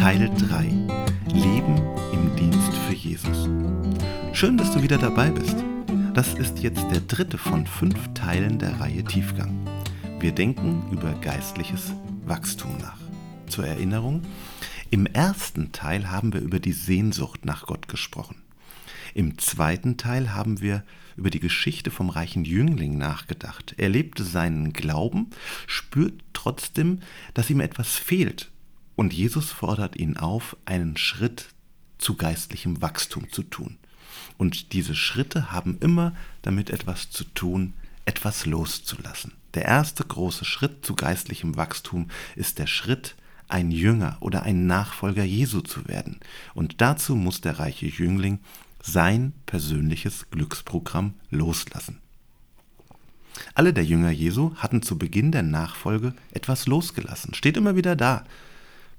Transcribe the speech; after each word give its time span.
Teil 0.00 0.30
3. 0.34 0.62
Leben 1.34 1.76
im 2.14 2.34
Dienst 2.34 2.74
für 2.88 2.94
Jesus. 2.94 3.50
Schön, 4.32 4.56
dass 4.56 4.72
du 4.72 4.82
wieder 4.82 4.96
dabei 4.96 5.28
bist. 5.28 5.54
Das 6.14 6.32
ist 6.32 6.60
jetzt 6.60 6.90
der 6.90 7.00
dritte 7.00 7.36
von 7.36 7.66
fünf 7.66 8.08
Teilen 8.14 8.58
der 8.58 8.80
Reihe 8.80 9.04
Tiefgang. 9.04 9.68
Wir 10.18 10.32
denken 10.32 10.84
über 10.90 11.12
geistliches 11.20 11.92
Wachstum 12.24 12.78
nach. 12.78 12.96
Zur 13.46 13.66
Erinnerung, 13.66 14.22
im 14.88 15.04
ersten 15.04 15.70
Teil 15.72 16.10
haben 16.10 16.32
wir 16.32 16.40
über 16.40 16.60
die 16.60 16.72
Sehnsucht 16.72 17.44
nach 17.44 17.66
Gott 17.66 17.86
gesprochen. 17.86 18.36
Im 19.12 19.36
zweiten 19.36 19.98
Teil 19.98 20.32
haben 20.32 20.62
wir 20.62 20.82
über 21.18 21.28
die 21.28 21.40
Geschichte 21.40 21.90
vom 21.90 22.08
reichen 22.08 22.46
Jüngling 22.46 22.96
nachgedacht. 22.96 23.74
Er 23.76 23.90
lebte 23.90 24.24
seinen 24.24 24.72
Glauben, 24.72 25.28
spürt 25.66 26.22
trotzdem, 26.32 27.00
dass 27.34 27.50
ihm 27.50 27.60
etwas 27.60 27.96
fehlt. 27.96 28.50
Und 29.00 29.14
Jesus 29.14 29.50
fordert 29.50 29.96
ihn 29.96 30.18
auf, 30.18 30.58
einen 30.66 30.98
Schritt 30.98 31.54
zu 31.96 32.16
geistlichem 32.16 32.82
Wachstum 32.82 33.32
zu 33.32 33.42
tun. 33.42 33.78
Und 34.36 34.74
diese 34.74 34.94
Schritte 34.94 35.52
haben 35.52 35.78
immer 35.80 36.14
damit 36.42 36.68
etwas 36.68 37.08
zu 37.08 37.24
tun, 37.24 37.72
etwas 38.04 38.44
loszulassen. 38.44 39.32
Der 39.54 39.64
erste 39.64 40.04
große 40.04 40.44
Schritt 40.44 40.84
zu 40.84 40.94
geistlichem 40.94 41.56
Wachstum 41.56 42.10
ist 42.36 42.58
der 42.58 42.66
Schritt, 42.66 43.16
ein 43.48 43.70
Jünger 43.70 44.18
oder 44.20 44.42
ein 44.42 44.66
Nachfolger 44.66 45.24
Jesu 45.24 45.62
zu 45.62 45.88
werden. 45.88 46.20
Und 46.52 46.82
dazu 46.82 47.16
muss 47.16 47.40
der 47.40 47.58
reiche 47.58 47.86
Jüngling 47.86 48.38
sein 48.82 49.32
persönliches 49.46 50.28
Glücksprogramm 50.30 51.14
loslassen. 51.30 52.02
Alle 53.54 53.72
der 53.72 53.86
Jünger 53.86 54.10
Jesu 54.10 54.54
hatten 54.56 54.82
zu 54.82 54.98
Beginn 54.98 55.32
der 55.32 55.42
Nachfolge 55.42 56.12
etwas 56.34 56.66
losgelassen. 56.66 57.32
Steht 57.32 57.56
immer 57.56 57.76
wieder 57.76 57.96
da. 57.96 58.26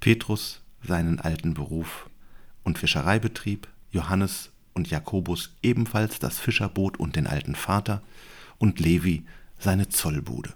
Petrus 0.02 0.61
seinen 0.81 1.19
alten 1.19 1.53
Beruf 1.53 2.09
und 2.63 2.80
Fischereibetrieb, 2.80 3.67
Johannes 3.91 4.49
und 4.73 4.89
Jakobus 4.89 5.55
ebenfalls 5.61 6.17
das 6.17 6.39
Fischerboot 6.39 6.97
und 6.97 7.16
den 7.16 7.27
alten 7.27 7.53
Vater 7.53 8.02
und 8.57 8.79
Levi 8.79 9.23
seine 9.59 9.89
Zollbude. 9.89 10.53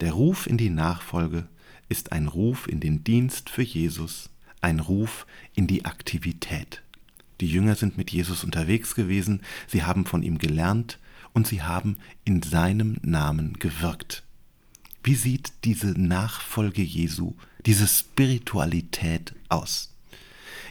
Der 0.00 0.12
Ruf 0.12 0.46
in 0.46 0.56
die 0.56 0.70
Nachfolge 0.70 1.48
ist 1.88 2.12
ein 2.12 2.28
Ruf 2.28 2.68
in 2.68 2.78
den 2.78 3.02
Dienst 3.02 3.50
für 3.50 3.62
Jesus, 3.62 4.30
ein 4.60 4.78
Ruf 4.78 5.26
in 5.56 5.66
die 5.66 5.84
Aktivität. 5.84 6.82
Die 7.40 7.50
Jünger 7.50 7.74
sind 7.74 7.98
mit 7.98 8.12
Jesus 8.12 8.44
unterwegs 8.44 8.94
gewesen, 8.94 9.42
sie 9.66 9.82
haben 9.82 10.06
von 10.06 10.22
ihm 10.22 10.38
gelernt 10.38 11.00
und 11.32 11.48
sie 11.48 11.62
haben 11.62 11.96
in 12.24 12.42
seinem 12.42 12.98
Namen 13.02 13.54
gewirkt. 13.54 14.22
Wie 15.02 15.14
sieht 15.14 15.52
diese 15.64 15.88
Nachfolge 15.88 16.82
Jesu, 16.82 17.34
diese 17.64 17.86
Spiritualität 17.86 19.34
aus? 19.48 19.94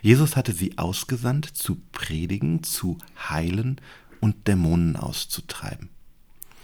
Jesus 0.02 0.36
hatte 0.36 0.54
sie 0.54 0.78
ausgesandt, 0.78 1.46
zu 1.46 1.82
predigen, 1.92 2.64
zu 2.64 2.98
heilen 3.30 3.82
und 4.20 4.48
Dämonen 4.48 4.96
auszutreiben. 4.96 5.90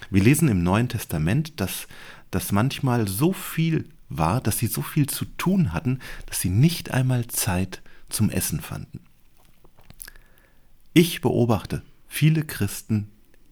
Wir 0.09 0.23
lesen 0.23 0.47
im 0.49 0.63
Neuen 0.63 0.89
Testament, 0.89 1.59
dass 1.59 1.87
das 2.29 2.51
manchmal 2.51 3.07
so 3.07 3.33
viel 3.33 3.89
war, 4.09 4.41
dass 4.41 4.59
sie 4.59 4.67
so 4.67 4.81
viel 4.81 5.07
zu 5.07 5.25
tun 5.25 5.73
hatten, 5.73 5.99
dass 6.27 6.41
sie 6.41 6.49
nicht 6.49 6.91
einmal 6.91 7.27
Zeit 7.27 7.81
zum 8.09 8.29
Essen 8.29 8.59
fanden. 8.59 8.99
Ich 10.93 11.21
beobachte, 11.21 11.81
viele 12.07 12.43
Christen 12.43 13.09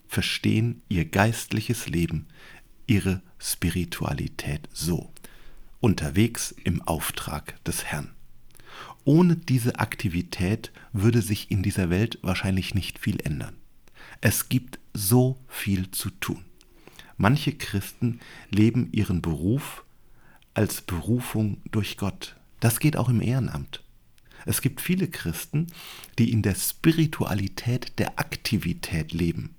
verstehen 0.08 0.84
ihr 0.90 1.06
geistliches 1.06 1.88
Leben, 1.88 2.28
ihre 2.88 3.22
Spiritualität 3.40 4.68
so, 4.74 5.12
unterwegs 5.80 6.54
im 6.64 6.82
Auftrag 6.82 7.64
des 7.64 7.86
Herrn. 7.86 8.12
Ohne 9.04 9.36
diese 9.36 9.80
Aktivität 9.80 10.72
würde 10.94 11.22
sich 11.22 11.50
in 11.50 11.64
dieser 11.64 11.90
Welt 11.90 12.20
wahrscheinlich 12.22 12.76
nicht 12.76 13.00
viel 13.00 13.20
ändern. 13.22 13.56
Es 14.22 14.50
gibt 14.50 14.80
so 14.94 15.38
viel 15.48 15.90
zu 15.92 16.10
tun. 16.12 16.46
Manche 17.18 17.54
Christen 17.54 18.20
leben 18.50 18.90
ihren 18.92 19.22
Beruf 19.22 19.84
als 20.54 20.82
Berufung 20.82 21.58
durch 21.72 21.98
Gott. 21.98 22.36
Das 22.60 22.80
geht 22.80 22.98
auch 22.98 23.10
im 23.10 23.22
Ehrenamt. 23.22 23.84
Es 24.46 24.62
gibt 24.62 24.82
viele 24.82 25.08
Christen, 25.08 25.68
die 26.18 26.32
in 26.32 26.42
der 26.42 26.56
Spiritualität 26.56 27.98
der 28.00 28.20
Aktivität 28.20 29.14
leben 29.14 29.56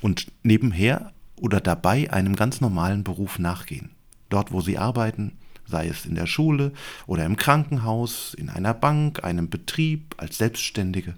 und 0.00 0.30
nebenher 0.42 1.12
oder 1.40 1.60
dabei 1.60 2.12
einem 2.12 2.36
ganz 2.36 2.60
normalen 2.60 3.04
Beruf 3.04 3.38
nachgehen. 3.38 3.90
Dort, 4.28 4.52
wo 4.52 4.60
sie 4.60 4.78
arbeiten, 4.78 5.32
sei 5.66 5.88
es 5.88 6.06
in 6.06 6.14
der 6.14 6.26
Schule 6.26 6.72
oder 7.06 7.24
im 7.24 7.36
Krankenhaus, 7.36 8.34
in 8.34 8.48
einer 8.48 8.74
Bank, 8.74 9.24
einem 9.24 9.50
Betrieb, 9.50 10.14
als 10.18 10.38
Selbstständige, 10.38 11.14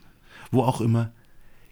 wo 0.51 0.63
auch 0.63 0.81
immer, 0.81 1.13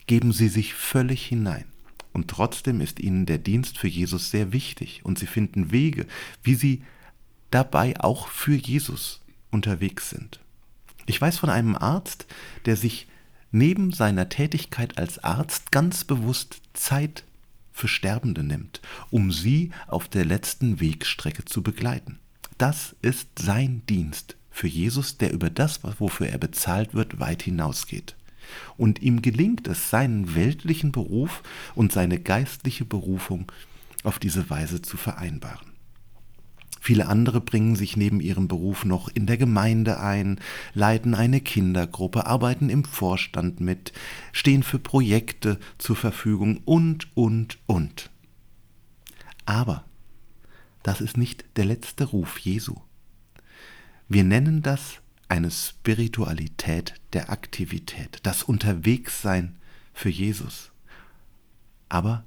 geben 0.07 0.33
sie 0.33 0.49
sich 0.49 0.75
völlig 0.75 1.25
hinein. 1.25 1.65
Und 2.13 2.29
trotzdem 2.29 2.81
ist 2.81 3.01
ihnen 3.01 3.27
der 3.27 3.39
Dienst 3.39 3.79
für 3.79 3.89
Jesus 3.89 4.31
sehr 4.31 4.53
wichtig 4.53 5.03
und 5.05 5.19
sie 5.19 5.27
finden 5.27 5.71
Wege, 5.71 6.07
wie 6.43 6.55
sie 6.55 6.83
dabei 7.51 8.01
auch 8.01 8.29
für 8.29 8.55
Jesus 8.55 9.21
unterwegs 9.51 10.11
sind. 10.11 10.41
Ich 11.07 11.21
weiß 11.21 11.39
von 11.39 11.51
einem 11.51 11.77
Arzt, 11.77 12.27
der 12.65 12.77
sich 12.77 13.07
neben 13.53 13.93
seiner 13.93 14.29
Tätigkeit 14.29 14.99
als 14.99 15.23
Arzt 15.23 15.73
ganz 15.73 16.05
bewusst 16.05 16.63
Zeit 16.73 17.25
für 17.77 17.89
Sterbende 17.89 18.43
nimmt, 18.43 18.81
um 19.11 19.31
sie 19.31 19.71
auf 19.87 20.09
der 20.09 20.25
letzten 20.25 20.81
Wegstrecke 20.81 21.45
zu 21.45 21.63
begleiten. 21.63 22.19
Das 22.57 22.97
ist 23.03 23.39
sein 23.39 23.83
Dienst 23.87 24.37
für 24.51 24.67
Jesus, 24.67 25.19
der 25.19 25.33
über 25.33 25.51
das, 25.51 25.81
wofür 26.01 26.29
er 26.29 26.39
bezahlt 26.39 26.95
wird, 26.95 27.21
weit 27.21 27.43
hinausgeht. 27.43 28.17
Und 28.79 29.03
ihm 29.03 29.21
gelingt 29.21 29.69
es, 29.69 29.91
seinen 29.91 30.35
weltlichen 30.35 30.91
Beruf 30.91 31.43
und 31.75 31.93
seine 31.93 32.19
geistliche 32.19 32.87
Berufung 32.87 33.53
auf 34.05 34.19
diese 34.19 34.49
Weise 34.49 34.81
zu 34.81 34.97
vereinbaren. 34.97 35.76
Viele 36.87 37.09
andere 37.09 37.41
bringen 37.41 37.75
sich 37.75 37.97
neben 37.97 38.21
ihrem 38.21 38.47
Beruf 38.47 38.85
noch 38.85 39.09
in 39.09 39.27
der 39.27 39.37
Gemeinde 39.37 39.99
ein, 39.99 40.39
leiten 40.73 41.17
eine 41.17 41.41
Kindergruppe, 41.41 42.27
arbeiten 42.27 42.71
im 42.71 42.85
Vorstand 42.85 43.59
mit, 43.59 43.93
stehen 44.31 44.63
für 44.63 44.79
Projekte 44.79 45.59
zur 45.79 45.97
Verfügung 45.97 46.61
und, 46.65 47.09
und, 47.17 47.59
und. 47.67 48.11
Aber 49.47 49.83
das 50.85 51.01
ist 51.01 51.17
nicht 51.17 51.45
der 51.57 51.65
letzte 51.65 52.05
Ruf 52.05 52.39
Jesu. 52.39 52.77
Wir 54.09 54.23
nennen 54.23 54.63
das 54.63 55.01
eine 55.27 55.51
Spiritualität 55.51 56.95
der 57.15 57.31
Aktivität, 57.31 58.21
das 58.23 58.45
Unterwegssein 58.45 59.57
für 59.93 60.11
Jesus. 60.11 60.71
Aber 61.89 62.23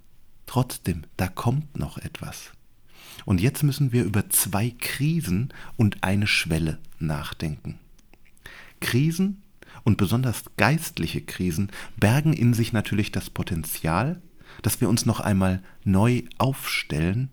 trotzdem, 0.47 1.03
da 1.15 1.29
kommt 1.29 1.79
noch 1.79 1.97
etwas. 1.97 2.51
Und 3.25 3.41
jetzt 3.41 3.63
müssen 3.63 3.91
wir 3.91 4.03
über 4.03 4.29
zwei 4.29 4.73
Krisen 4.79 5.49
und 5.77 6.03
eine 6.03 6.27
Schwelle 6.27 6.79
nachdenken. 6.99 7.79
Krisen 8.79 9.41
und 9.83 9.97
besonders 9.97 10.43
geistliche 10.57 11.21
Krisen 11.21 11.71
bergen 11.97 12.33
in 12.33 12.53
sich 12.53 12.73
natürlich 12.73 13.11
das 13.11 13.29
Potenzial, 13.29 14.21
dass 14.61 14.81
wir 14.81 14.89
uns 14.89 15.05
noch 15.05 15.19
einmal 15.19 15.61
neu 15.83 16.23
aufstellen, 16.37 17.29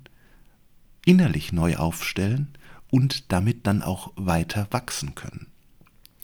innerlich 1.04 1.52
neu 1.52 1.76
aufstellen 1.76 2.48
und 2.91 3.32
damit 3.32 3.66
dann 3.66 3.82
auch 3.82 4.12
weiter 4.16 4.68
wachsen 4.70 5.14
können. 5.14 5.47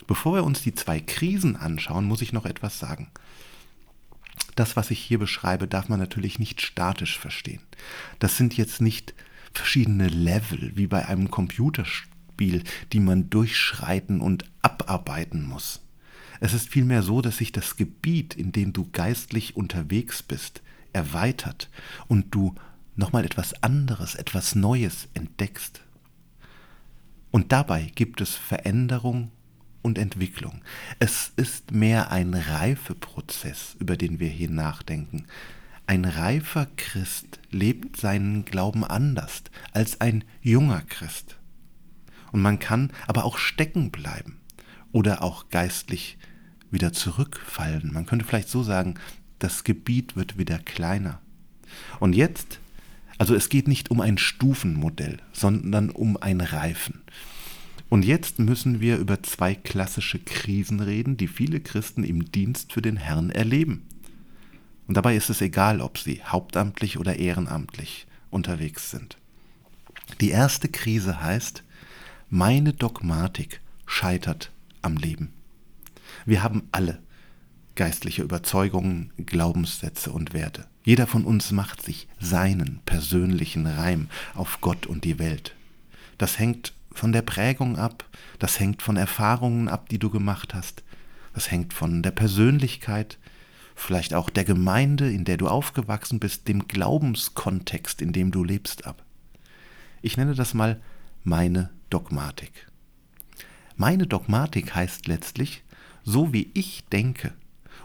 Bevor 0.06 0.34
wir 0.34 0.44
uns 0.44 0.62
die 0.62 0.74
zwei 0.74 1.00
Krisen 1.00 1.56
anschauen, 1.56 2.04
muss 2.04 2.22
ich 2.22 2.32
noch 2.32 2.44
etwas 2.44 2.78
sagen. 2.78 3.10
Das, 4.56 4.76
was 4.76 4.90
ich 4.90 4.98
hier 4.98 5.18
beschreibe, 5.18 5.66
darf 5.66 5.88
man 5.88 5.98
natürlich 5.98 6.38
nicht 6.38 6.60
statisch 6.60 7.18
verstehen. 7.18 7.62
Das 8.18 8.36
sind 8.36 8.56
jetzt 8.56 8.80
nicht 8.80 9.14
verschiedene 9.54 10.08
Level, 10.08 10.72
wie 10.74 10.86
bei 10.86 11.06
einem 11.06 11.30
Computerspiel, 11.30 12.62
die 12.92 13.00
man 13.00 13.30
durchschreiten 13.30 14.20
und 14.20 14.44
abarbeiten 14.62 15.46
muss. 15.46 15.80
Es 16.40 16.54
ist 16.54 16.68
vielmehr 16.68 17.02
so, 17.02 17.20
dass 17.20 17.36
sich 17.36 17.52
das 17.52 17.76
Gebiet, 17.76 18.34
in 18.34 18.50
dem 18.52 18.72
du 18.72 18.88
geistlich 18.90 19.56
unterwegs 19.56 20.22
bist, 20.22 20.62
erweitert 20.92 21.70
und 22.08 22.34
du 22.34 22.54
nochmal 22.96 23.24
etwas 23.24 23.62
anderes, 23.62 24.14
etwas 24.14 24.54
Neues 24.54 25.08
entdeckst. 25.14 25.82
Und 27.30 27.52
dabei 27.52 27.90
gibt 27.94 28.20
es 28.20 28.34
Veränderung 28.34 29.30
und 29.80 29.98
Entwicklung. 29.98 30.62
Es 30.98 31.32
ist 31.36 31.72
mehr 31.72 32.10
ein 32.10 32.34
Reifeprozess, 32.34 33.76
über 33.78 33.96
den 33.96 34.20
wir 34.20 34.28
hier 34.28 34.50
nachdenken. 34.50 35.26
Ein 35.92 36.06
reifer 36.06 36.68
Christ 36.78 37.38
lebt 37.50 37.98
seinen 37.98 38.46
Glauben 38.46 38.82
anders 38.82 39.42
als 39.72 40.00
ein 40.00 40.24
junger 40.40 40.80
Christ. 40.88 41.36
Und 42.32 42.40
man 42.40 42.58
kann 42.58 42.90
aber 43.06 43.26
auch 43.26 43.36
stecken 43.36 43.90
bleiben 43.90 44.40
oder 44.92 45.22
auch 45.22 45.50
geistlich 45.50 46.16
wieder 46.70 46.94
zurückfallen. 46.94 47.92
Man 47.92 48.06
könnte 48.06 48.24
vielleicht 48.24 48.48
so 48.48 48.62
sagen, 48.62 48.94
das 49.38 49.64
Gebiet 49.64 50.16
wird 50.16 50.38
wieder 50.38 50.58
kleiner. 50.58 51.20
Und 52.00 52.14
jetzt, 52.14 52.58
also 53.18 53.34
es 53.34 53.50
geht 53.50 53.68
nicht 53.68 53.90
um 53.90 54.00
ein 54.00 54.16
Stufenmodell, 54.16 55.18
sondern 55.34 55.90
um 55.90 56.16
ein 56.16 56.40
Reifen. 56.40 57.02
Und 57.90 58.06
jetzt 58.06 58.38
müssen 58.38 58.80
wir 58.80 58.96
über 58.96 59.22
zwei 59.22 59.54
klassische 59.54 60.20
Krisen 60.20 60.80
reden, 60.80 61.18
die 61.18 61.28
viele 61.28 61.60
Christen 61.60 62.02
im 62.02 62.32
Dienst 62.32 62.72
für 62.72 62.80
den 62.80 62.96
Herrn 62.96 63.28
erleben. 63.28 63.86
Und 64.86 64.96
dabei 64.96 65.16
ist 65.16 65.30
es 65.30 65.40
egal, 65.40 65.80
ob 65.80 65.98
sie 65.98 66.22
hauptamtlich 66.24 66.98
oder 66.98 67.16
ehrenamtlich 67.16 68.06
unterwegs 68.30 68.90
sind. 68.90 69.16
Die 70.20 70.30
erste 70.30 70.68
Krise 70.68 71.20
heißt, 71.20 71.62
meine 72.28 72.72
Dogmatik 72.72 73.60
scheitert 73.86 74.50
am 74.80 74.96
Leben. 74.96 75.32
Wir 76.24 76.42
haben 76.42 76.68
alle 76.72 77.00
geistliche 77.74 78.22
Überzeugungen, 78.22 79.12
Glaubenssätze 79.16 80.12
und 80.12 80.32
Werte. 80.32 80.66
Jeder 80.84 81.06
von 81.06 81.24
uns 81.24 81.52
macht 81.52 81.82
sich 81.82 82.08
seinen 82.20 82.80
persönlichen 82.84 83.66
Reim 83.66 84.08
auf 84.34 84.60
Gott 84.60 84.86
und 84.86 85.04
die 85.04 85.18
Welt. 85.18 85.54
Das 86.18 86.38
hängt 86.38 86.74
von 86.92 87.12
der 87.12 87.22
Prägung 87.22 87.78
ab, 87.78 88.04
das 88.38 88.60
hängt 88.60 88.82
von 88.82 88.96
Erfahrungen 88.96 89.68
ab, 89.68 89.88
die 89.88 89.98
du 89.98 90.10
gemacht 90.10 90.54
hast, 90.54 90.82
das 91.34 91.50
hängt 91.50 91.72
von 91.72 92.02
der 92.02 92.10
Persönlichkeit, 92.10 93.18
vielleicht 93.74 94.14
auch 94.14 94.30
der 94.30 94.44
Gemeinde, 94.44 95.10
in 95.10 95.24
der 95.24 95.36
du 95.36 95.48
aufgewachsen 95.48 96.20
bist, 96.20 96.48
dem 96.48 96.68
Glaubenskontext, 96.68 98.02
in 98.02 98.12
dem 98.12 98.30
du 98.30 98.44
lebst, 98.44 98.86
ab. 98.86 99.04
Ich 100.02 100.16
nenne 100.16 100.34
das 100.34 100.54
mal 100.54 100.80
meine 101.24 101.70
Dogmatik. 101.90 102.68
Meine 103.76 104.06
Dogmatik 104.06 104.74
heißt 104.74 105.06
letztlich, 105.06 105.62
so 106.04 106.32
wie 106.32 106.50
ich 106.54 106.84
denke 106.92 107.32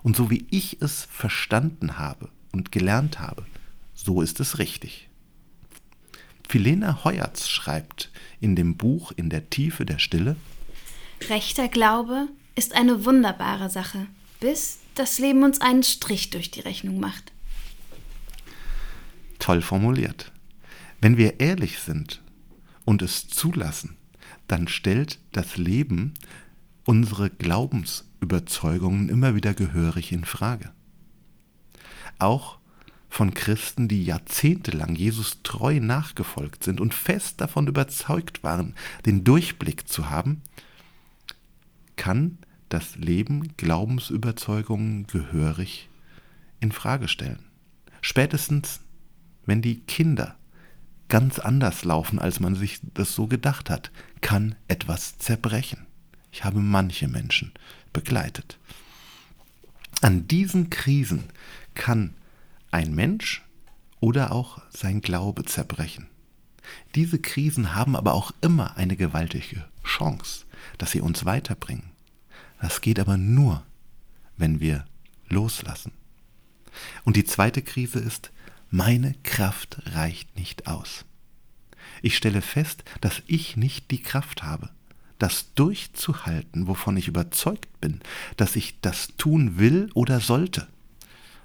und 0.03 0.15
so 0.15 0.29
wie 0.29 0.45
ich 0.49 0.81
es 0.81 1.07
verstanden 1.11 1.97
habe 1.97 2.29
und 2.51 2.71
gelernt 2.71 3.19
habe, 3.19 3.45
so 3.93 4.21
ist 4.21 4.39
es 4.39 4.59
richtig. 4.59 5.09
Philena 6.47 7.03
Heuertz 7.03 7.49
schreibt 7.49 8.11
in 8.39 8.55
dem 8.55 8.77
Buch 8.77 9.11
In 9.11 9.29
der 9.29 9.49
Tiefe 9.49 9.85
der 9.85 9.99
Stille, 9.99 10.37
Rechter 11.29 11.67
Glaube 11.67 12.27
ist 12.55 12.73
eine 12.73 13.05
wunderbare 13.05 13.69
Sache, 13.69 14.07
bis 14.39 14.79
das 14.99 15.19
Leben 15.19 15.43
uns 15.43 15.61
einen 15.61 15.83
Strich 15.83 16.29
durch 16.29 16.51
die 16.51 16.61
Rechnung 16.61 16.99
macht. 16.99 17.31
Toll 19.39 19.61
formuliert. 19.61 20.31
Wenn 20.99 21.17
wir 21.17 21.39
ehrlich 21.39 21.79
sind 21.79 22.21
und 22.85 23.01
es 23.01 23.27
zulassen, 23.27 23.95
dann 24.47 24.67
stellt 24.67 25.19
das 25.31 25.57
Leben 25.57 26.13
unsere 26.85 27.29
Glaubensüberzeugungen 27.29 29.09
immer 29.09 29.35
wieder 29.35 29.53
gehörig 29.53 30.11
in 30.11 30.25
Frage. 30.25 30.71
Auch 32.17 32.57
von 33.09 33.33
Christen, 33.33 33.87
die 33.87 34.03
jahrzehntelang 34.03 34.95
Jesus 34.95 35.39
treu 35.43 35.79
nachgefolgt 35.79 36.63
sind 36.63 36.81
und 36.81 36.93
fest 36.93 37.39
davon 37.41 37.67
überzeugt 37.67 38.43
waren, 38.43 38.75
den 39.05 39.23
Durchblick 39.23 39.87
zu 39.87 40.09
haben, 40.09 40.41
kann 41.95 42.37
das 42.69 42.95
Leben 42.95 43.55
Glaubensüberzeugungen 43.57 45.07
gehörig 45.07 45.89
in 46.59 46.71
Frage 46.71 47.07
stellen. 47.07 47.39
Spätestens, 48.01 48.81
wenn 49.45 49.61
die 49.61 49.79
Kinder 49.81 50.35
ganz 51.09 51.39
anders 51.39 51.85
laufen, 51.85 52.19
als 52.19 52.39
man 52.39 52.55
sich 52.55 52.79
das 52.93 53.15
so 53.15 53.27
gedacht 53.27 53.69
hat, 53.69 53.91
kann 54.21 54.55
etwas 54.67 55.17
zerbrechen. 55.17 55.85
Ich 56.31 56.43
habe 56.43 56.59
manche 56.59 57.07
Menschen 57.07 57.51
begleitet. 57.93 58.59
An 60.01 60.27
diesen 60.27 60.69
Krisen 60.69 61.23
kann 61.73 62.13
ein 62.71 62.93
Mensch 62.93 63.43
oder 63.99 64.31
auch 64.31 64.61
sein 64.69 65.01
Glaube 65.01 65.45
zerbrechen. 65.45 66.07
Diese 66.95 67.19
Krisen 67.19 67.73
haben 67.73 67.95
aber 67.95 68.13
auch 68.13 68.31
immer 68.41 68.77
eine 68.77 68.95
gewaltige 68.95 69.65
Chance, 69.83 70.45
dass 70.77 70.91
sie 70.91 71.01
uns 71.01 71.25
weiterbringen. 71.25 71.96
Das 72.59 72.81
geht 72.81 72.99
aber 72.99 73.17
nur, 73.17 73.63
wenn 74.37 74.59
wir 74.59 74.85
loslassen. 75.29 75.91
Und 77.03 77.15
die 77.15 77.23
zweite 77.23 77.61
Krise 77.61 77.99
ist, 77.99 78.31
meine 78.69 79.15
Kraft 79.23 79.81
reicht 79.93 80.37
nicht 80.37 80.67
aus. 80.67 81.05
Ich 82.01 82.17
stelle 82.17 82.41
fest, 82.41 82.83
dass 83.01 83.21
ich 83.27 83.57
nicht 83.57 83.91
die 83.91 84.01
Kraft 84.01 84.43
habe, 84.43 84.69
das 85.19 85.53
durchzuhalten, 85.55 86.67
wovon 86.67 86.97
ich 86.97 87.07
überzeugt 87.07 87.81
bin, 87.81 88.01
dass 88.35 88.55
ich 88.55 88.79
das 88.81 89.09
tun 89.17 89.57
will 89.57 89.89
oder 89.93 90.19
sollte. 90.19 90.67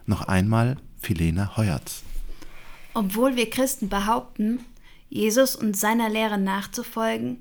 Noch 0.04 0.22
einmal 0.22 0.76
Philena 1.00 1.56
Heuertz. 1.56 2.02
Obwohl 2.94 3.36
wir 3.36 3.48
Christen 3.48 3.88
behaupten, 3.88 4.60
Jesus 5.08 5.56
und 5.56 5.76
seiner 5.76 6.10
Lehre 6.10 6.38
nachzufolgen, 6.38 7.38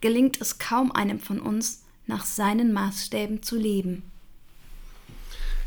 gelingt 0.00 0.40
es 0.40 0.58
kaum 0.58 0.92
einem 0.92 1.18
von 1.20 1.40
uns, 1.40 1.83
nach 2.06 2.24
seinen 2.24 2.72
Maßstäben 2.72 3.42
zu 3.42 3.56
leben. 3.56 4.02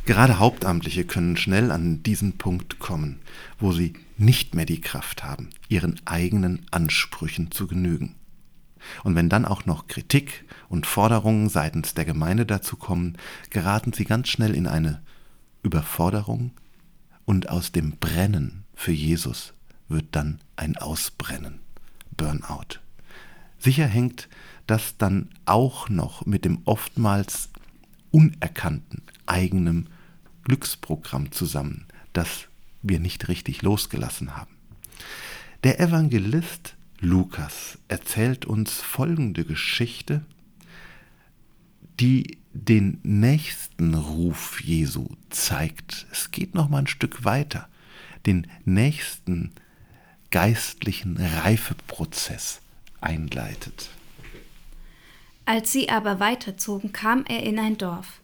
Gerade 0.05 0.39
Hauptamtliche 0.39 1.03
können 1.03 1.35
schnell 1.35 1.69
an 1.69 2.01
diesen 2.01 2.37
Punkt 2.37 2.79
kommen, 2.79 3.19
wo 3.59 3.73
sie 3.73 3.93
nicht 4.17 4.55
mehr 4.55 4.65
die 4.65 4.79
Kraft 4.79 5.23
haben, 5.23 5.49
ihren 5.67 5.99
eigenen 6.05 6.65
Ansprüchen 6.71 7.51
zu 7.51 7.67
genügen. 7.67 8.15
Und 9.03 9.15
wenn 9.15 9.27
dann 9.27 9.43
auch 9.43 9.65
noch 9.65 9.87
Kritik 9.87 10.45
und 10.69 10.85
Forderungen 10.85 11.49
seitens 11.49 11.93
der 11.93 12.05
Gemeinde 12.05 12.45
dazu 12.45 12.77
kommen, 12.77 13.17
geraten 13.49 13.91
sie 13.91 14.05
ganz 14.05 14.29
schnell 14.29 14.55
in 14.55 14.65
eine 14.65 15.01
Überforderung 15.61 16.51
und 17.25 17.49
aus 17.49 17.73
dem 17.73 17.97
Brennen 17.97 18.63
für 18.75 18.93
Jesus 18.93 19.53
wird 19.89 20.05
dann 20.11 20.39
ein 20.55 20.77
Ausbrennen, 20.77 21.59
Burnout. 22.15 22.79
Sicher 23.59 23.87
hängt 23.87 24.29
das 24.67 24.97
dann 24.97 25.29
auch 25.45 25.89
noch 25.89 26.25
mit 26.25 26.45
dem 26.45 26.59
oftmals 26.65 27.49
unerkannten 28.11 29.01
eigenen 29.25 29.89
Glücksprogramm 30.43 31.31
zusammen, 31.31 31.85
das 32.13 32.47
wir 32.81 32.99
nicht 32.99 33.27
richtig 33.27 33.61
losgelassen 33.61 34.35
haben. 34.35 34.55
Der 35.63 35.79
Evangelist 35.79 36.75
Lukas 36.99 37.77
erzählt 37.87 38.45
uns 38.45 38.81
folgende 38.81 39.45
Geschichte, 39.45 40.23
die 41.99 42.37
den 42.53 42.99
nächsten 43.03 43.93
Ruf 43.93 44.61
Jesu 44.61 45.07
zeigt. 45.29 46.07
Es 46.11 46.31
geht 46.31 46.55
noch 46.55 46.69
mal 46.69 46.79
ein 46.79 46.87
Stück 46.87 47.23
weiter, 47.23 47.67
den 48.25 48.47
nächsten 48.65 49.51
geistlichen 50.31 51.17
Reifeprozess 51.17 52.61
einleitet. 52.99 53.89
Als 55.47 55.71
sie 55.71 55.87
aber 55.87 56.19
weiterzogen, 56.19 56.91
kam 56.91 57.23
er 57.23 57.41
in 57.43 57.57
ein 57.57 57.77
Dorf. 57.77 58.19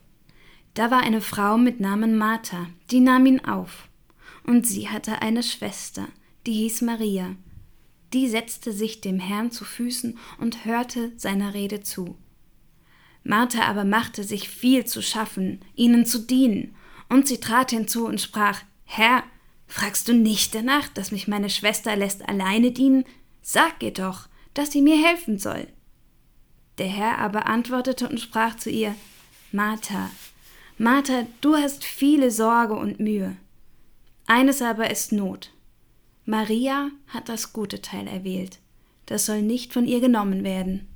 Da 0.73 0.91
war 0.91 0.99
eine 0.99 1.21
Frau 1.21 1.57
mit 1.57 1.79
Namen 1.79 2.17
Martha, 2.17 2.67
die 2.91 2.99
nahm 2.99 3.25
ihn 3.25 3.45
auf. 3.45 3.87
Und 4.45 4.67
sie 4.67 4.89
hatte 4.89 5.21
eine 5.21 5.41
Schwester, 5.41 6.09
die 6.45 6.51
hieß 6.51 6.81
Maria. 6.81 7.37
Die 8.11 8.27
setzte 8.27 8.73
sich 8.73 8.99
dem 8.99 9.21
Herrn 9.21 9.51
zu 9.51 9.63
Füßen 9.63 10.19
und 10.37 10.65
hörte 10.65 11.13
seiner 11.15 11.53
Rede 11.53 11.81
zu. 11.81 12.17
Martha 13.23 13.63
aber 13.63 13.85
machte 13.85 14.25
sich 14.25 14.49
viel 14.49 14.83
zu 14.83 15.01
schaffen, 15.01 15.61
ihnen 15.75 16.05
zu 16.05 16.19
dienen, 16.19 16.75
und 17.07 17.25
sie 17.25 17.39
trat 17.39 17.71
hinzu 17.71 18.05
und 18.05 18.19
sprach 18.19 18.63
Herr, 18.83 19.23
fragst 19.65 20.09
du 20.09 20.13
nicht 20.13 20.53
danach, 20.53 20.89
dass 20.89 21.13
mich 21.13 21.29
meine 21.29 21.49
Schwester 21.49 21.95
lässt 21.95 22.27
alleine 22.27 22.73
dienen? 22.73 23.05
Sag 23.41 23.81
ihr 23.81 23.93
doch, 23.93 24.27
dass 24.53 24.73
sie 24.73 24.81
mir 24.81 25.01
helfen 25.01 25.39
soll. 25.39 25.67
Der 26.77 26.87
Herr 26.87 27.19
aber 27.19 27.47
antwortete 27.47 28.07
und 28.07 28.19
sprach 28.19 28.57
zu 28.57 28.69
ihr 28.69 28.95
Martha, 29.51 30.09
Martha, 30.77 31.27
du 31.41 31.55
hast 31.55 31.83
viele 31.83 32.31
Sorge 32.31 32.73
und 32.73 32.99
Mühe. 32.99 33.35
Eines 34.25 34.61
aber 34.61 34.89
ist 34.89 35.11
Not. 35.11 35.51
Maria 36.25 36.89
hat 37.07 37.29
das 37.29 37.53
gute 37.53 37.81
Teil 37.81 38.07
erwählt. 38.07 38.59
Das 39.05 39.25
soll 39.25 39.41
nicht 39.41 39.73
von 39.73 39.85
ihr 39.85 39.99
genommen 39.99 40.43
werden. 40.43 40.87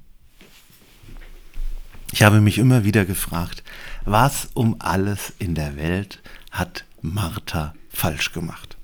Ich 2.12 2.24
habe 2.24 2.42
mich 2.42 2.58
immer 2.58 2.84
wieder 2.84 3.06
gefragt, 3.06 3.64
was 4.06 4.50
um 4.54 4.78
alles 4.80 5.34
in 5.40 5.54
der 5.54 5.76
Welt 5.76 6.22
hat 6.52 6.86
Martha 7.02 7.76
falsch 7.90 8.32
gemacht? 8.32 8.78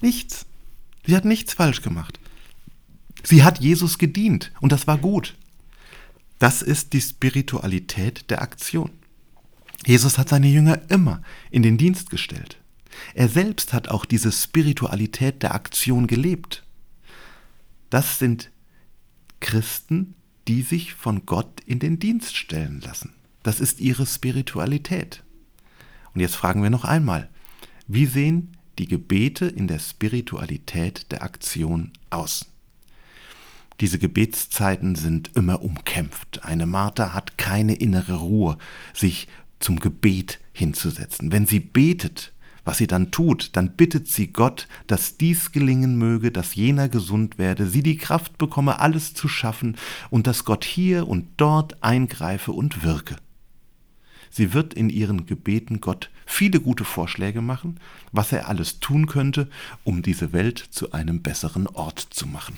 Nichts. 0.00 0.44
Sie 1.06 1.16
hat 1.16 1.24
nichts 1.24 1.54
falsch 1.54 1.82
gemacht. 1.82 2.18
Sie 3.22 3.44
hat 3.44 3.60
Jesus 3.60 3.98
gedient 3.98 4.52
und 4.60 4.72
das 4.72 4.86
war 4.86 4.98
gut. 4.98 5.34
Das 6.42 6.60
ist 6.60 6.92
die 6.92 7.00
Spiritualität 7.00 8.28
der 8.28 8.42
Aktion. 8.42 8.90
Jesus 9.86 10.18
hat 10.18 10.28
seine 10.28 10.48
Jünger 10.48 10.90
immer 10.90 11.22
in 11.52 11.62
den 11.62 11.78
Dienst 11.78 12.10
gestellt. 12.10 12.60
Er 13.14 13.28
selbst 13.28 13.72
hat 13.72 13.86
auch 13.86 14.04
diese 14.04 14.32
Spiritualität 14.32 15.44
der 15.44 15.54
Aktion 15.54 16.08
gelebt. 16.08 16.64
Das 17.90 18.18
sind 18.18 18.50
Christen, 19.38 20.16
die 20.48 20.62
sich 20.62 20.94
von 20.94 21.26
Gott 21.26 21.60
in 21.64 21.78
den 21.78 22.00
Dienst 22.00 22.36
stellen 22.36 22.80
lassen. 22.80 23.14
Das 23.44 23.60
ist 23.60 23.78
ihre 23.78 24.04
Spiritualität. 24.04 25.22
Und 26.12 26.22
jetzt 26.22 26.34
fragen 26.34 26.64
wir 26.64 26.70
noch 26.70 26.84
einmal, 26.84 27.30
wie 27.86 28.06
sehen 28.06 28.56
die 28.80 28.88
Gebete 28.88 29.46
in 29.46 29.68
der 29.68 29.78
Spiritualität 29.78 31.12
der 31.12 31.22
Aktion 31.22 31.92
aus? 32.10 32.51
Diese 33.80 33.98
Gebetszeiten 33.98 34.94
sind 34.94 35.30
immer 35.34 35.62
umkämpft. 35.62 36.44
Eine 36.44 36.66
Martha 36.66 37.12
hat 37.14 37.38
keine 37.38 37.74
innere 37.74 38.14
Ruhe, 38.14 38.58
sich 38.94 39.28
zum 39.58 39.80
Gebet 39.80 40.40
hinzusetzen. 40.52 41.32
Wenn 41.32 41.46
sie 41.46 41.60
betet, 41.60 42.32
was 42.64 42.78
sie 42.78 42.86
dann 42.86 43.10
tut, 43.10 43.56
dann 43.56 43.72
bittet 43.72 44.06
sie 44.08 44.28
Gott, 44.28 44.68
dass 44.86 45.16
dies 45.16 45.52
gelingen 45.52 45.98
möge, 45.98 46.30
dass 46.30 46.54
jener 46.54 46.88
gesund 46.88 47.38
werde, 47.38 47.66
sie 47.66 47.82
die 47.82 47.96
Kraft 47.96 48.38
bekomme, 48.38 48.78
alles 48.78 49.14
zu 49.14 49.28
schaffen 49.28 49.76
und 50.10 50.26
dass 50.26 50.44
Gott 50.44 50.64
hier 50.64 51.08
und 51.08 51.26
dort 51.38 51.82
eingreife 51.82 52.52
und 52.52 52.84
wirke. 52.84 53.16
Sie 54.30 54.54
wird 54.54 54.74
in 54.74 54.88
ihren 54.88 55.26
Gebeten 55.26 55.80
Gott 55.80 56.10
viele 56.24 56.60
gute 56.60 56.84
Vorschläge 56.84 57.42
machen, 57.42 57.78
was 58.12 58.32
er 58.32 58.48
alles 58.48 58.80
tun 58.80 59.06
könnte, 59.06 59.48
um 59.84 60.02
diese 60.02 60.32
Welt 60.32 60.58
zu 60.58 60.92
einem 60.92 61.20
besseren 61.20 61.66
Ort 61.66 61.98
zu 61.98 62.26
machen. 62.26 62.56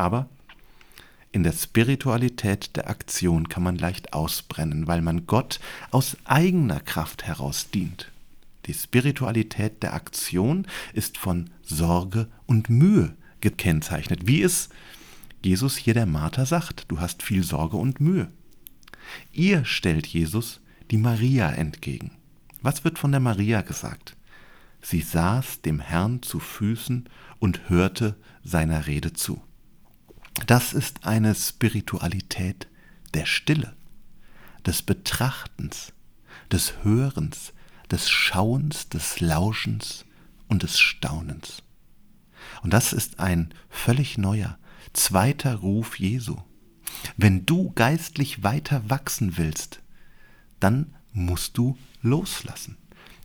Aber 0.00 0.30
in 1.30 1.42
der 1.42 1.52
Spiritualität 1.52 2.74
der 2.74 2.88
Aktion 2.88 3.50
kann 3.50 3.62
man 3.62 3.76
leicht 3.76 4.14
ausbrennen, 4.14 4.86
weil 4.86 5.02
man 5.02 5.26
Gott 5.26 5.60
aus 5.90 6.16
eigener 6.24 6.80
Kraft 6.80 7.24
heraus 7.24 7.68
dient. 7.68 8.10
Die 8.64 8.72
Spiritualität 8.72 9.82
der 9.82 9.92
Aktion 9.92 10.66
ist 10.94 11.18
von 11.18 11.50
Sorge 11.62 12.28
und 12.46 12.70
Mühe 12.70 13.14
gekennzeichnet, 13.42 14.26
wie 14.26 14.40
es 14.40 14.70
Jesus 15.44 15.76
hier 15.76 15.92
der 15.92 16.06
Martha 16.06 16.46
sagt, 16.46 16.86
du 16.88 16.98
hast 16.98 17.22
viel 17.22 17.44
Sorge 17.44 17.76
und 17.76 18.00
Mühe. 18.00 18.32
Ihr 19.32 19.66
stellt 19.66 20.06
Jesus 20.06 20.62
die 20.90 20.96
Maria 20.96 21.50
entgegen. 21.50 22.12
Was 22.62 22.84
wird 22.84 22.98
von 22.98 23.10
der 23.10 23.20
Maria 23.20 23.60
gesagt? 23.60 24.16
Sie 24.80 25.02
saß 25.02 25.60
dem 25.60 25.78
Herrn 25.78 26.22
zu 26.22 26.40
Füßen 26.40 27.06
und 27.38 27.68
hörte 27.68 28.16
seiner 28.42 28.86
Rede 28.86 29.12
zu. 29.12 29.42
Das 30.46 30.72
ist 30.72 31.04
eine 31.04 31.34
Spiritualität 31.34 32.68
der 33.14 33.26
Stille, 33.26 33.76
des 34.64 34.82
Betrachtens, 34.82 35.92
des 36.50 36.84
Hörens, 36.84 37.52
des 37.90 38.08
Schauens, 38.08 38.88
des 38.88 39.20
Lauschens 39.20 40.04
und 40.48 40.62
des 40.62 40.78
Staunens. 40.78 41.62
Und 42.62 42.72
das 42.72 42.92
ist 42.92 43.18
ein 43.18 43.52
völlig 43.68 44.18
neuer, 44.18 44.58
zweiter 44.92 45.56
Ruf 45.56 45.98
Jesu. 45.98 46.36
Wenn 47.16 47.46
du 47.46 47.72
geistlich 47.72 48.42
weiter 48.42 48.88
wachsen 48.88 49.36
willst, 49.36 49.80
dann 50.58 50.94
musst 51.12 51.58
du 51.58 51.76
loslassen. 52.02 52.76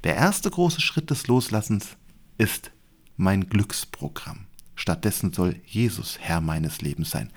Der 0.04 0.16
erste 0.16 0.50
große 0.50 0.82
Schritt 0.82 1.10
des 1.10 1.28
Loslassens 1.28 1.98
ist 2.38 2.72
mein 3.18 3.50
Glücksprogramm. 3.50 4.48
Stattdessen 4.76 5.34
soll 5.34 5.60
Jesus 5.66 6.20
Herr 6.20 6.42
meines 6.42 6.82
Lebens 6.82 7.12
sein. 7.12 7.32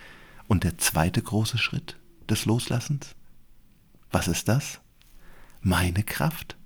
Und 0.46 0.64
der 0.64 0.78
zweite 0.78 1.22
große 1.22 1.58
Schritt 1.58 1.96
des 2.28 2.44
Loslassens? 2.44 3.14
Was 4.10 4.28
ist 4.28 4.48
das? 4.48 4.80
Meine 5.60 6.02
Kraft. 6.02 6.56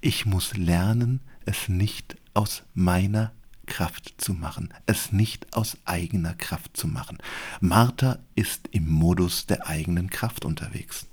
Ich 0.00 0.26
muss 0.26 0.56
lernen, 0.56 1.20
es 1.46 1.68
nicht 1.68 2.16
aus 2.34 2.62
meiner 2.74 3.32
Kraft 3.66 4.14
zu 4.18 4.34
machen, 4.34 4.72
es 4.86 5.12
nicht 5.12 5.56
aus 5.56 5.78
eigener 5.84 6.34
Kraft 6.34 6.76
zu 6.76 6.86
machen. 6.86 7.18
Martha 7.60 8.18
ist 8.34 8.68
im 8.72 8.88
Modus 8.88 9.46
der 9.46 9.66
eigenen 9.66 10.10
Kraft 10.10 10.44
unterwegs. 10.44 11.06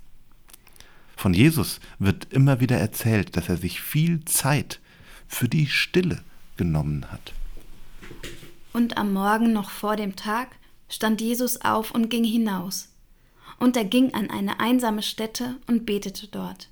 Von 1.15 1.33
Jesus 1.33 1.79
wird 1.99 2.33
immer 2.33 2.59
wieder 2.59 2.77
erzählt, 2.77 3.37
dass 3.37 3.47
er 3.47 3.57
sich 3.57 3.81
viel 3.81 4.25
Zeit 4.25 4.79
für 5.27 5.47
die 5.47 5.67
Stille 5.67 6.21
genommen 6.57 7.11
hat. 7.11 7.33
Und 8.73 8.97
am 8.97 9.13
Morgen 9.13 9.53
noch 9.53 9.69
vor 9.69 9.95
dem 9.95 10.15
Tag 10.15 10.49
stand 10.87 11.21
Jesus 11.21 11.61
auf 11.61 11.91
und 11.91 12.09
ging 12.09 12.23
hinaus. 12.23 12.89
Und 13.59 13.77
er 13.77 13.85
ging 13.85 14.13
an 14.13 14.29
eine 14.29 14.59
einsame 14.59 15.01
Stätte 15.01 15.57
und 15.67 15.85
betete 15.85 16.27
dort. 16.27 16.69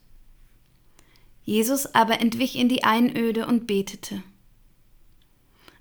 Jesus 1.43 1.93
aber 1.95 2.21
entwich 2.21 2.55
in 2.55 2.69
die 2.69 2.83
Einöde 2.83 3.47
und 3.47 3.67
betete. 3.67 4.23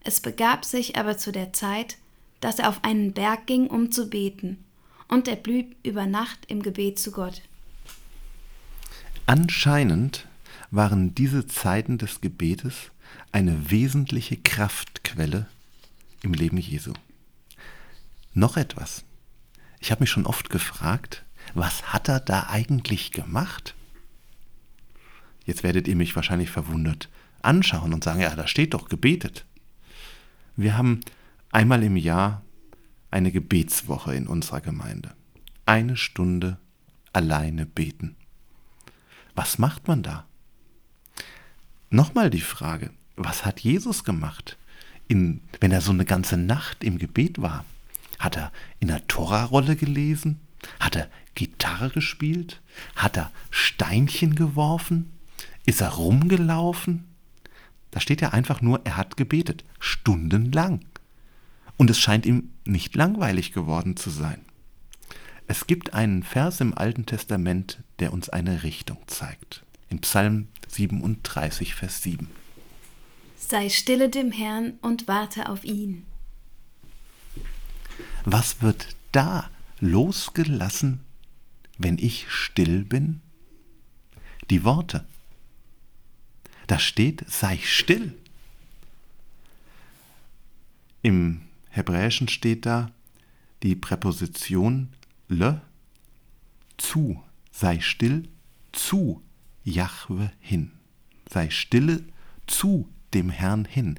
Es 0.03 0.21
begab 0.21 0.65
sich 0.65 0.97
aber 0.97 1.19
zu 1.19 1.33
der 1.33 1.53
Zeit, 1.53 1.99
dass 2.41 2.59
er 2.59 2.69
auf 2.69 2.85
einen 2.85 3.13
Berg 3.13 3.47
ging, 3.47 3.67
um 3.67 3.91
zu 3.93 4.09
beten, 4.09 4.65
und 5.09 5.29
er 5.29 5.37
blieb 5.37 5.77
über 5.83 6.07
Nacht 6.07 6.39
im 6.49 6.63
Gebet 6.63 6.99
zu 6.99 7.11
Gott. 7.11 7.43
Anscheinend 9.27 10.27
waren 10.71 11.15
diese 11.15 11.47
Zeiten 11.47 11.99
des 11.99 12.21
Gebetes 12.21 12.91
eine 13.33 13.71
wesentliche 13.71 14.37
Kraftquelle 14.37 15.47
im 16.23 16.33
Leben 16.33 16.59
Jesu. 16.59 16.93
Noch 18.35 18.57
etwas. 18.57 19.05
Ich 19.81 19.91
habe 19.91 20.03
mich 20.03 20.11
schon 20.11 20.27
oft 20.27 20.51
gefragt, 20.51 21.25
was 21.55 21.93
hat 21.93 22.09
er 22.09 22.21
da 22.21 22.49
eigentlich 22.49 23.13
gemacht? 23.13 23.75
Jetzt 25.45 25.63
werdet 25.63 25.89
ihr 25.89 25.97
mich 25.97 26.15
wahrscheinlich 26.15 26.51
verwundert 26.51 27.09
anschauen 27.43 27.95
und 27.95 28.05
sagen, 28.05 28.21
ja, 28.21 28.35
da 28.35 28.47
steht 28.47 28.75
doch 28.75 28.89
gebetet. 28.89 29.47
Wir 30.57 30.77
haben 30.77 31.01
einmal 31.53 31.83
im 31.83 31.97
Jahr 31.97 32.43
eine 33.11 33.33
Gebetswoche 33.33 34.15
in 34.15 34.27
unserer 34.27 34.61
Gemeinde. 34.61 35.15
Eine 35.67 35.97
Stunde 35.97 36.59
alleine 37.13 37.65
beten. 37.65 38.17
Was 39.35 39.59
macht 39.59 39.89
man 39.89 40.03
da? 40.03 40.27
Nochmal 41.91 42.29
die 42.29 42.41
Frage, 42.41 42.91
was 43.17 43.47
hat 43.47 43.61
Jesus 43.61 44.05
gemacht, 44.05 44.59
in, 45.09 45.41
wenn 45.61 45.73
er 45.73 45.81
so 45.81 45.91
eine 45.91 46.05
ganze 46.05 46.37
Nacht 46.37 46.85
im 46.85 46.99
Gebet 46.99 47.41
war? 47.41 47.65
Hat 48.19 48.37
er 48.37 48.53
in 48.81 48.89
der 48.89 49.07
Tora-Rolle 49.09 49.77
gelesen? 49.77 50.41
Hat 50.81 50.97
er 50.97 51.09
Gitarre 51.35 51.91
gespielt? 51.91 52.61
Hat 52.97 53.17
er 53.17 53.31
Steinchen 53.51 54.35
geworfen? 54.35 55.13
Ist 55.65 55.81
er 55.81 55.91
rumgelaufen? 55.91 57.05
Da 57.91 58.01
steht 58.01 58.21
ja 58.21 58.31
einfach 58.31 58.61
nur, 58.61 58.81
er 58.85 58.97
hat 58.97 59.17
gebetet, 59.17 59.65
stundenlang. 59.79 60.81
Und 61.77 61.91
es 61.91 61.99
scheint 61.99 62.27
ihm 62.27 62.51
nicht 62.65 62.95
langweilig 62.97 63.53
geworden 63.53 63.97
zu 63.97 64.11
sein. 64.11 64.41
Es 65.47 65.67
gibt 65.67 65.95
einen 65.95 66.23
Vers 66.23 66.61
im 66.61 66.77
Alten 66.77 67.07
Testament, 67.07 67.79
der 68.01 68.13
uns 68.13 68.29
eine 68.29 68.63
Richtung 68.65 68.99
zeigt. 69.07 69.65
In 69.89 70.01
Psalm 70.01 70.49
37, 70.69 71.75
Vers 71.75 72.03
7. 72.03 72.29
Sei 73.39 73.69
stille 73.71 74.11
dem 74.11 74.33
Herrn 74.33 74.79
und 74.83 75.09
warte 75.09 75.49
auf 75.49 75.65
ihn. 75.65 76.05
Was 78.25 78.61
wird 78.61 78.97
da 79.13 79.49
losgelassen, 79.81 81.01
wenn 81.79 81.97
ich 81.99 82.31
still 82.31 82.85
bin? 82.85 83.21
Die 84.51 84.65
Worte. 84.65 85.07
Da 86.67 86.79
steht, 86.79 87.25
sei 87.29 87.59
still. 87.63 88.19
Im 91.03 91.41
Hebräischen 91.71 92.29
steht 92.29 92.67
da 92.67 92.91
die 93.63 93.77
Präposition 93.77 94.91
le, 95.29 95.63
zu, 96.77 97.23
sei 97.51 97.81
still, 97.81 98.29
zu 98.73 99.23
Jahwe 99.65 100.31
hin. 100.41 100.73
Sei 101.31 101.49
stille 101.51 102.05
zu 102.47 102.89
dem 103.15 103.31
Herrn 103.31 103.65
hin. 103.65 103.99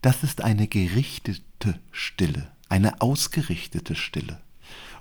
Das 0.00 0.22
ist 0.22 0.42
eine 0.42 0.66
gerichtete 0.66 1.78
Stille, 1.90 2.50
eine 2.68 3.00
ausgerichtete 3.00 3.94
Stille. 3.94 4.40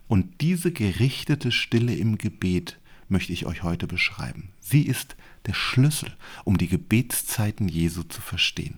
Und 0.07 0.41
diese 0.41 0.71
gerichtete 0.71 1.51
Stille 1.51 1.95
im 1.95 2.17
Gebet 2.17 2.77
möchte 3.07 3.33
ich 3.33 3.45
euch 3.45 3.63
heute 3.63 3.87
beschreiben. 3.87 4.49
Sie 4.59 4.83
ist 4.83 5.15
der 5.45 5.53
Schlüssel, 5.53 6.15
um 6.43 6.57
die 6.57 6.67
Gebetszeiten 6.67 7.67
Jesu 7.67 8.03
zu 8.03 8.21
verstehen. 8.21 8.77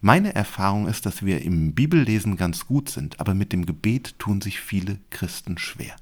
Meine 0.00 0.34
Erfahrung 0.34 0.86
ist, 0.88 1.06
dass 1.06 1.24
wir 1.24 1.42
im 1.42 1.72
Bibellesen 1.72 2.36
ganz 2.36 2.66
gut 2.66 2.88
sind, 2.90 3.18
aber 3.18 3.34
mit 3.34 3.52
dem 3.52 3.64
Gebet 3.66 4.18
tun 4.18 4.40
sich 4.40 4.60
viele 4.60 4.98
Christen 5.10 5.58
schwer. 5.58 5.96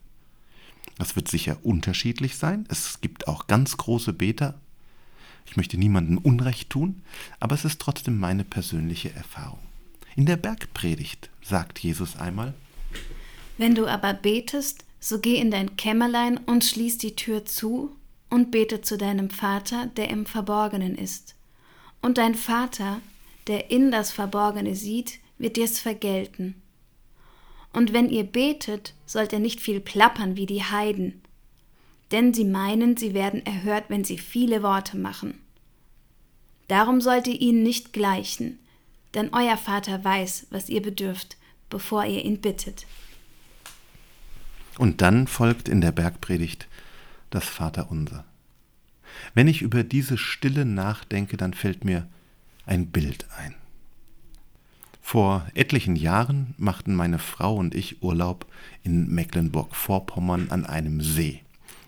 Das 0.98 1.16
wird 1.16 1.28
sicher 1.28 1.58
unterschiedlich 1.62 2.36
sein. 2.36 2.66
Es 2.68 3.00
gibt 3.00 3.28
auch 3.28 3.46
ganz 3.46 3.76
große 3.76 4.12
Beter. 4.12 4.60
Ich 5.46 5.56
möchte 5.56 5.76
niemandem 5.76 6.18
Unrecht 6.18 6.70
tun, 6.70 7.02
aber 7.40 7.54
es 7.54 7.64
ist 7.64 7.80
trotzdem 7.80 8.18
meine 8.18 8.44
persönliche 8.44 9.12
Erfahrung. 9.12 9.60
In 10.16 10.26
der 10.26 10.36
Bergpredigt 10.36 11.30
sagt 11.42 11.78
Jesus 11.78 12.16
einmal, 12.16 12.54
Wenn 13.58 13.74
du 13.74 13.86
aber 13.86 14.14
betest, 14.14 14.84
so 15.00 15.20
geh 15.20 15.36
in 15.36 15.50
dein 15.50 15.76
Kämmerlein 15.76 16.38
und 16.38 16.64
schließ 16.64 16.98
die 16.98 17.14
Tür 17.14 17.44
zu 17.44 17.94
und 18.30 18.50
bete 18.50 18.80
zu 18.80 18.96
deinem 18.96 19.30
Vater, 19.30 19.86
der 19.96 20.08
im 20.08 20.26
Verborgenen 20.26 20.96
ist. 20.96 21.34
Und 22.00 22.18
dein 22.18 22.34
Vater, 22.34 23.00
der 23.46 23.70
in 23.70 23.90
das 23.90 24.12
Verborgene 24.12 24.74
sieht, 24.74 25.18
wird 25.38 25.56
dir's 25.56 25.78
vergelten. 25.78 26.54
Und 27.72 27.92
wenn 27.92 28.08
ihr 28.08 28.24
betet, 28.24 28.94
sollt 29.04 29.32
ihr 29.32 29.40
nicht 29.40 29.60
viel 29.60 29.80
plappern 29.80 30.36
wie 30.36 30.46
die 30.46 30.62
Heiden, 30.62 31.20
denn 32.14 32.32
sie 32.32 32.44
meinen, 32.44 32.96
sie 32.96 33.12
werden 33.12 33.44
erhört, 33.44 33.86
wenn 33.88 34.04
sie 34.04 34.18
viele 34.18 34.62
Worte 34.62 34.96
machen. 34.96 35.34
Darum 36.68 37.00
sollt 37.00 37.26
ihr 37.26 37.40
ihnen 37.40 37.64
nicht 37.64 37.92
gleichen, 37.92 38.60
denn 39.14 39.30
euer 39.32 39.56
Vater 39.56 40.04
weiß, 40.04 40.46
was 40.50 40.68
ihr 40.68 40.80
bedürft, 40.80 41.36
bevor 41.70 42.04
ihr 42.04 42.24
ihn 42.24 42.40
bittet. 42.40 42.86
Und 44.78 45.02
dann 45.02 45.26
folgt 45.26 45.68
in 45.68 45.80
der 45.80 45.90
Bergpredigt 45.90 46.68
das 47.30 47.48
Vaterunser. 47.48 48.24
Wenn 49.34 49.48
ich 49.48 49.62
über 49.62 49.82
diese 49.82 50.16
Stille 50.16 50.64
nachdenke, 50.64 51.36
dann 51.36 51.52
fällt 51.52 51.84
mir 51.84 52.06
ein 52.64 52.92
Bild 52.92 53.26
ein. 53.36 53.56
Vor 55.02 55.48
etlichen 55.54 55.96
Jahren 55.96 56.54
machten 56.58 56.94
meine 56.94 57.18
Frau 57.18 57.56
und 57.56 57.74
ich 57.74 58.04
Urlaub 58.04 58.46
in 58.84 59.12
Mecklenburg-Vorpommern 59.12 60.50
an 60.50 60.64
einem 60.64 61.00
See. 61.00 61.43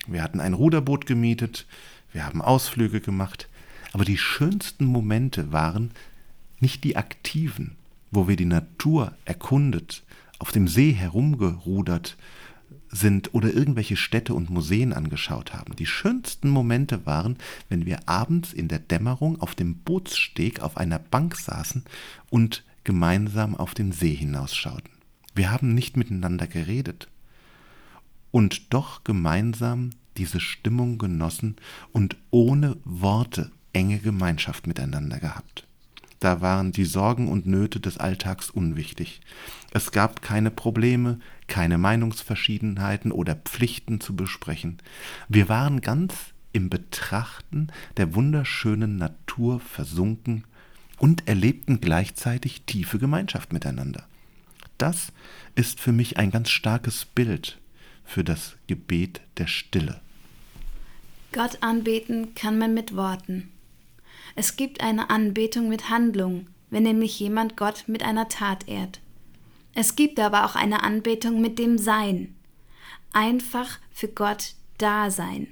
Wir 0.07 0.23
hatten 0.23 0.41
ein 0.41 0.55
Ruderboot 0.55 1.07
gemietet, 1.07 1.67
wir 2.13 2.25
haben 2.25 2.43
Ausflüge 2.43 3.01
gemacht, 3.01 3.49
aber 3.93 4.05
die 4.05 4.19
schönsten 4.19 4.85
Momente 4.85 5.53
waren 5.53 5.91
nicht 6.61 6.85
die 6.85 6.97
aktiven, 6.97 7.77
wo 8.11 8.29
wir 8.29 8.37
die 8.37 8.45
Natur 8.45 9.13
erkundet, 9.25 10.05
auf 10.39 10.53
dem 10.53 10.69
See 10.69 10.93
herumgerudert 10.93 12.17
sind 12.89 13.35
oder 13.35 13.53
irgendwelche 13.53 13.97
Städte 13.97 14.35
und 14.35 14.51
Museen 14.51 14.93
angeschaut 14.93 15.53
haben. 15.53 15.75
Die 15.77 15.87
schönsten 15.87 16.49
Momente 16.49 17.05
waren, 17.05 17.37
wenn 17.69 17.85
wir 17.85 18.09
abends 18.09 18.53
in 18.53 18.69
der 18.69 18.79
Dämmerung 18.79 19.41
auf 19.41 19.55
dem 19.55 19.77
Bootssteg 19.79 20.61
auf 20.61 20.77
einer 20.77 20.99
Bank 20.99 21.37
saßen 21.37 21.85
und 22.31 22.65
gemeinsam 22.85 23.57
auf 23.57 23.75
den 23.75 23.93
See 23.93 24.15
hinausschauten. 24.15 24.91
Wir 25.35 25.51
haben 25.51 25.75
nicht 25.75 25.97
miteinander 25.97 26.47
geredet 26.47 27.09
und 28.31 28.73
doch 28.73 29.05
gemeinsam 29.05 29.91
diese 30.17 30.41
Stimmung 30.41 30.99
genossen 30.99 31.57
und 31.93 32.17
ohne 32.31 32.77
Worte 32.85 33.51
enge 33.73 33.99
Gemeinschaft 33.99 34.67
miteinander 34.67 35.19
gehabt. 35.19 35.67
Da 36.21 36.41
waren 36.41 36.73
die 36.73 36.87
Sorgen 36.87 37.29
und 37.29 37.47
Nöte 37.47 37.79
des 37.79 37.99
Alltags 37.99 38.49
unwichtig. 38.49 39.21
Es 39.73 39.93
gab 39.93 40.23
keine 40.23 40.51
Probleme, 40.51 41.19
keine 41.47 41.77
Meinungsverschiedenheiten 41.77 43.13
oder 43.13 43.37
Pflichten 43.37 44.01
zu 44.01 44.17
besprechen. 44.17 44.79
Wir 45.29 45.49
waren 45.49 45.83
ganz 45.83 46.15
im 46.53 46.71
Betrachten 46.71 47.69
der 47.99 48.15
wunderschönen 48.15 48.97
Natur 48.97 49.61
versunken 49.61 50.45
und 50.99 51.29
erlebten 51.29 51.83
gleichzeitig 51.83 52.63
tiefe 52.63 52.99
Gemeinschaft 52.99 53.53
miteinander. 53.53 54.07
Das 54.79 55.13
ist 55.55 55.81
für 55.81 55.93
mich 55.93 56.17
ein 56.17 56.31
ganz 56.31 56.49
starkes 56.51 57.05
Bild 57.05 57.59
für 58.07 58.25
das 58.25 58.57
Gebet 58.67 59.21
der 59.37 59.47
Stille. 59.47 60.01
Gott 61.33 61.59
anbeten 61.61 62.35
kann 62.35 62.59
man 62.59 62.73
mit 62.73 62.97
Worten. 62.97 63.51
Es 64.37 64.57
gibt 64.57 64.81
eine 64.81 65.11
Anbetung 65.11 65.69
mit 65.69 65.91
Handlung, 65.91 66.47
wenn 66.71 66.85
nämlich 66.85 67.19
jemand 67.21 67.57
Gott 67.57 67.85
mit 67.87 68.03
einer 68.03 68.29
Tat 68.29 68.69
ehrt. 68.69 69.01
Es 69.75 69.97
gibt 69.97 70.19
aber 70.19 70.47
auch 70.47 70.57
eine 70.57 70.83
Anbetung 70.83 71.41
mit 71.41 71.59
dem 71.59 71.77
Sein. 71.77 72.35
Einfach 73.13 73.79
für 73.93 74.09
Gott 74.09 74.55
da 74.79 75.11
sein. 75.11 75.49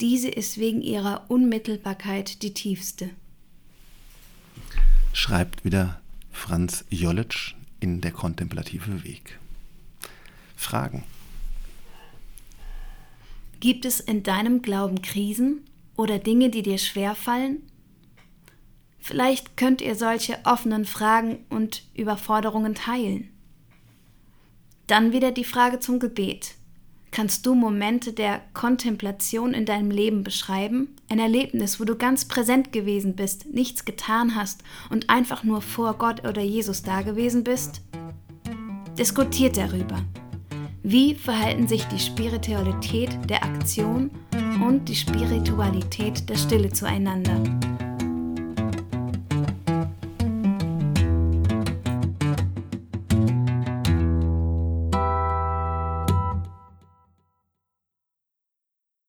Diese 0.00 0.28
ist 0.28 0.58
wegen 0.58 0.82
ihrer 0.82 1.24
Unmittelbarkeit 1.28 2.42
die 2.42 2.52
tiefste. 2.52 3.10
Schreibt 5.12 5.64
wieder 5.64 6.00
Franz 6.32 6.84
Jollitsch 6.90 7.54
in 7.80 8.00
Der 8.00 8.12
kontemplative 8.12 9.04
Weg. 9.04 9.38
Fragen. 10.56 11.04
Gibt 13.64 13.86
es 13.86 13.98
in 13.98 14.22
deinem 14.22 14.60
Glauben 14.60 15.00
Krisen 15.00 15.64
oder 15.96 16.18
Dinge, 16.18 16.50
die 16.50 16.60
dir 16.60 16.76
schwerfallen? 16.76 17.62
Vielleicht 18.98 19.56
könnt 19.56 19.80
ihr 19.80 19.94
solche 19.94 20.36
offenen 20.44 20.84
Fragen 20.84 21.46
und 21.48 21.82
Überforderungen 21.94 22.74
teilen. 22.74 23.30
Dann 24.86 25.12
wieder 25.12 25.32
die 25.32 25.44
Frage 25.44 25.80
zum 25.80 25.98
Gebet. 25.98 26.56
Kannst 27.10 27.46
du 27.46 27.54
Momente 27.54 28.12
der 28.12 28.42
Kontemplation 28.52 29.54
in 29.54 29.64
deinem 29.64 29.90
Leben 29.90 30.24
beschreiben? 30.24 30.94
Ein 31.08 31.18
Erlebnis, 31.18 31.80
wo 31.80 31.84
du 31.84 31.96
ganz 31.96 32.28
präsent 32.28 32.70
gewesen 32.70 33.16
bist, 33.16 33.46
nichts 33.46 33.86
getan 33.86 34.34
hast 34.34 34.62
und 34.90 35.08
einfach 35.08 35.42
nur 35.42 35.62
vor 35.62 35.94
Gott 35.94 36.28
oder 36.28 36.42
Jesus 36.42 36.82
dagewesen 36.82 37.44
bist? 37.44 37.80
Diskutiert 38.98 39.56
darüber. 39.56 40.04
Wie 40.86 41.14
verhalten 41.14 41.66
sich 41.66 41.82
die 41.86 41.98
Spiritualität 41.98 43.08
der 43.30 43.42
Aktion 43.42 44.10
und 44.62 44.86
die 44.86 44.94
Spiritualität 44.94 46.28
der 46.28 46.36
Stille 46.36 46.68
zueinander? 46.68 47.40